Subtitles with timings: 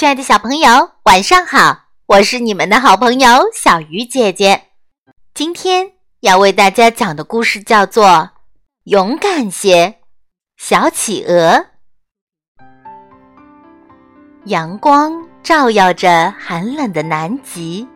[0.00, 1.78] 亲爱的小朋友，晚上好！
[2.06, 4.68] 我是你们的好朋友小鱼姐姐。
[5.34, 8.06] 今天要为大家讲的故事叫做
[8.84, 9.96] 《勇敢些，
[10.56, 11.34] 小企鹅》。
[14.44, 17.86] 阳光照耀着寒冷的南极，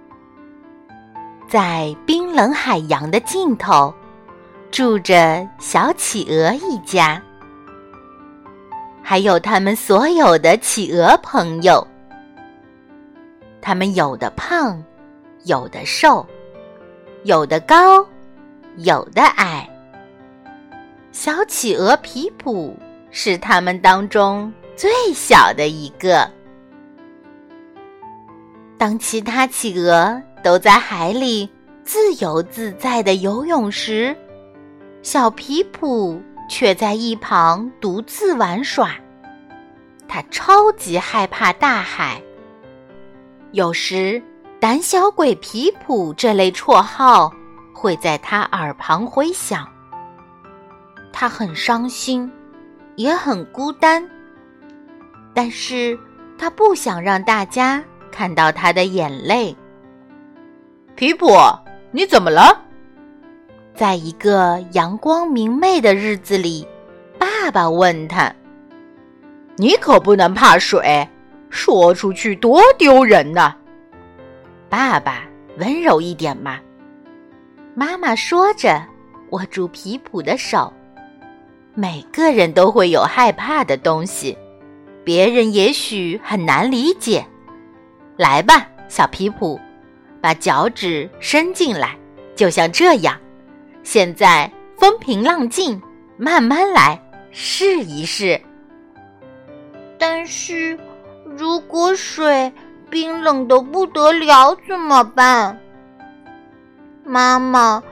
[1.49, 3.95] 在冰冷海洋的尽头，
[4.71, 7.23] 住着小企鹅一家。
[9.03, 11.87] 还有他们所有的企鹅朋友，
[13.65, 14.85] 他们有的胖，
[15.45, 16.27] 有的瘦，
[17.23, 18.07] 有的高，
[18.77, 19.67] 有的矮。
[21.13, 22.77] 小企鹅皮普
[23.11, 26.31] 是他们当中最小的一个。
[28.77, 31.49] 当其他企鹅都在海里
[31.83, 34.15] 自由自在的游泳时，
[35.03, 36.21] 小皮普。
[36.47, 38.91] 却在一旁独自玩耍。
[40.07, 42.21] 他超级害怕大海。
[43.55, 44.21] 有时
[44.59, 47.33] ，“胆小鬼皮普”这类绰号
[47.73, 49.65] 会在他耳旁回响。
[51.13, 52.29] 他很伤心，
[52.97, 54.05] 也很孤单。
[55.33, 55.97] 但是
[56.37, 57.81] 他不想让大家
[58.11, 59.57] 看到他的眼泪。
[60.97, 61.29] 皮普，
[61.93, 62.61] 你怎么了？
[63.73, 66.67] 在一个阳光明媚的日子里，
[67.21, 68.35] 爸爸问他
[69.55, 71.09] ：“你可不能怕水，
[71.55, 73.55] 说出去多丢人呐！”
[74.69, 75.23] 爸爸
[75.59, 76.59] 温柔一点嘛。
[77.77, 78.85] 妈妈说着，
[79.31, 80.73] 握住皮普的手。
[81.75, 84.37] 每个人都会有害怕的东西，
[85.05, 87.25] 别人也许很难理解。
[88.17, 89.59] 来吧，小皮普，
[90.21, 91.97] 把脚趾伸进来，
[92.35, 93.17] 就像这样。
[93.85, 95.81] 现在风平浪静，
[96.17, 98.41] 慢慢来，试一试。
[99.99, 100.79] 但是，
[101.37, 102.53] 如果水
[102.91, 105.61] 冰冷的不得了怎么办？
[107.05, 107.83] 妈妈，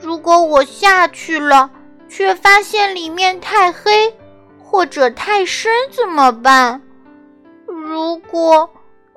[0.00, 1.70] 如果我下去了，
[2.08, 4.14] 却发现里面太黑
[4.58, 6.82] 或者太深怎么办？
[7.66, 8.70] 如果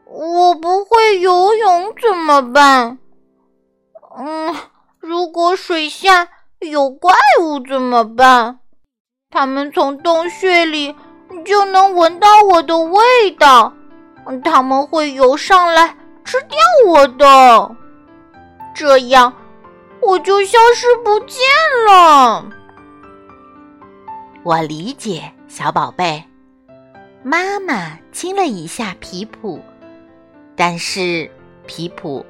[0.05, 2.99] 我不会游泳怎么办？
[4.17, 4.55] 嗯。
[4.99, 6.29] 如果水下
[6.59, 8.59] 有怪物怎么办？
[9.29, 10.95] 他们从洞穴里
[11.43, 13.01] 就能闻到我的味
[13.39, 13.73] 道，
[14.43, 17.75] 他们会游上来吃掉我的，
[18.73, 19.33] 这样
[20.01, 21.39] 我就消失不见
[21.87, 22.45] 了。
[24.43, 26.23] 我理解，小宝贝。
[27.23, 29.61] 妈妈亲了一下皮普，
[30.55, 31.29] 但是
[31.65, 32.25] 皮普。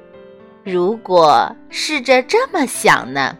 [0.62, 3.36] 如果试着这么想呢？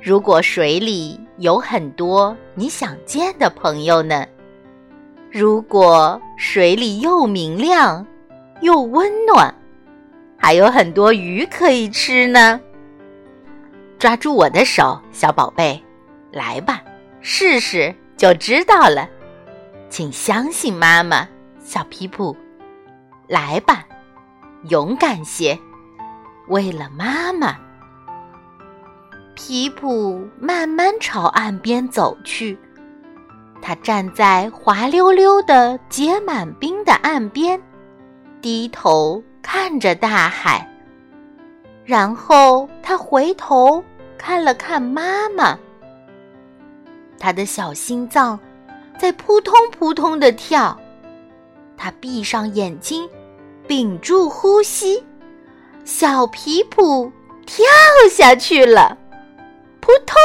[0.00, 4.26] 如果水里有很多你想见的朋友呢？
[5.30, 8.06] 如果水里又明亮
[8.62, 9.54] 又温暖，
[10.38, 12.58] 还有很多鱼可以吃呢？
[13.98, 15.82] 抓住我的手，小宝贝，
[16.32, 16.82] 来吧，
[17.20, 19.08] 试试就知道了。
[19.90, 21.28] 请相信妈妈，
[21.62, 22.34] 小皮普，
[23.28, 23.84] 来吧。
[24.70, 25.58] 勇敢些，
[26.48, 27.65] 为了妈妈。
[29.36, 32.58] 皮普慢慢朝岸边走去，
[33.60, 37.60] 他站在滑溜溜的结满冰的岸边，
[38.40, 40.66] 低头看着大海。
[41.84, 43.84] 然后他回头
[44.16, 45.56] 看了看妈妈，
[47.18, 48.40] 他的小心脏
[48.98, 50.76] 在扑通扑通的跳。
[51.76, 53.08] 他闭上眼睛。
[53.68, 55.04] 屏住呼吸，
[55.84, 57.10] 小皮普
[57.46, 57.64] 跳
[58.08, 58.96] 下去了，
[59.86, 60.16] 扑通！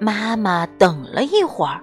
[0.00, 1.80] 妈妈等了一会儿，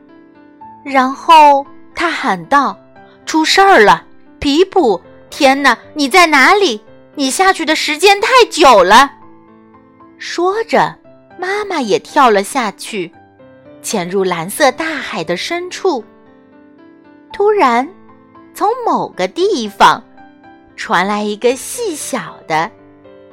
[0.84, 1.66] 然后
[1.96, 2.78] 她喊道
[3.26, 4.04] ：“出事儿了，
[4.38, 5.02] 皮普！
[5.30, 6.82] 天哪，你在哪里？
[7.16, 9.14] 你下去的时间太久了。”
[10.20, 10.94] 说着，
[11.40, 13.10] 妈妈也跳了下去，
[13.82, 16.04] 潜入蓝色大海的深处。
[17.32, 17.88] 突然。
[18.54, 20.04] 从某个地方
[20.76, 22.72] 传来一个细小的、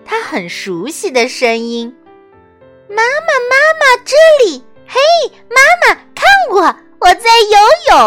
[0.05, 1.91] 他很熟悉的声音
[2.89, 4.65] ：“妈妈，妈妈，这里！
[4.87, 5.01] 嘿，
[5.49, 6.61] 妈妈，看我，
[7.01, 7.59] 我在游
[7.91, 7.99] 泳！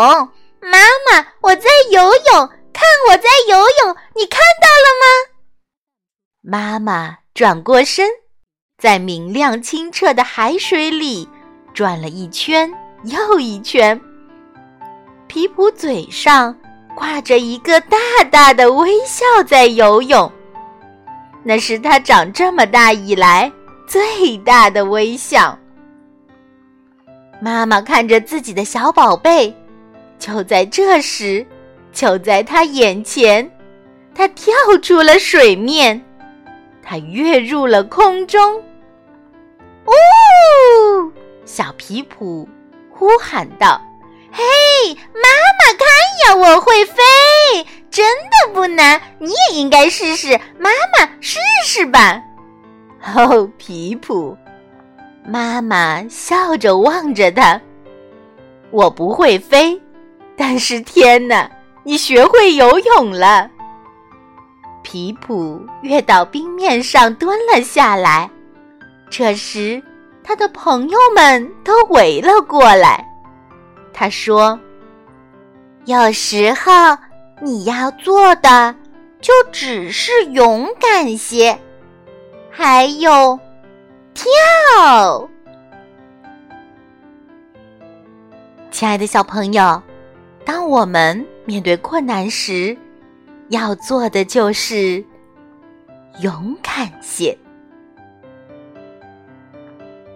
[0.62, 0.80] 妈
[1.10, 5.06] 妈，我在游泳，看我在游泳，你看到了吗？”
[6.44, 8.08] 妈妈转过身，
[8.78, 11.28] 在明亮清澈的海水里
[11.74, 12.72] 转了一圈
[13.04, 14.00] 又一圈。
[15.28, 16.58] 皮普嘴上。
[16.96, 17.96] 挂着一个大
[18.32, 20.32] 大的微笑在游泳，
[21.44, 23.52] 那是他长这么大以来
[23.88, 25.58] 最大的微笑。
[27.40, 29.56] 妈妈看着自己的小宝贝，
[30.20, 31.46] 就在这时，
[31.94, 33.50] 就在他眼前，
[34.14, 36.04] 他跳出了水面，
[36.84, 38.58] 他跃入了空中。
[39.86, 39.92] 呜！
[41.46, 42.48] 小皮普
[42.92, 43.82] 呼喊道
[44.34, 44.44] ：“嘿，
[45.14, 45.22] 妈
[45.60, 45.88] 妈，看
[46.26, 47.02] 呀，我会飞，
[47.90, 50.38] 真的不难，你也应该试试。
[50.60, 50.70] 妈
[51.00, 52.22] 妈，试试吧。”
[53.16, 54.38] 哦，皮普，
[55.26, 57.60] 妈妈笑着望着他。
[58.70, 59.82] 我不会飞，
[60.36, 61.50] 但是天哪，
[61.84, 63.50] 你学会游泳了。
[64.84, 68.30] 皮普跃到冰面上蹲了下来。
[69.10, 69.82] 这时，
[70.22, 73.06] 他的朋友们都围了过来。
[73.94, 74.60] 他说
[75.86, 76.72] ：“有时候
[77.42, 78.76] 你要做的
[79.22, 81.58] 就只是勇敢些，
[82.58, 83.40] 还有
[84.16, 85.30] 跳。”
[88.72, 89.80] 亲爱的小朋友，
[90.44, 92.76] 当我们面对困难时，
[93.50, 95.06] 要做的就是
[96.22, 97.38] 勇敢些。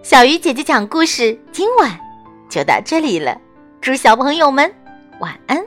[0.02, 1.96] 小鱼姐姐讲故事，今晚
[2.50, 3.40] 就到这里了。
[3.80, 4.68] 祝小朋友们
[5.20, 5.64] 晚安。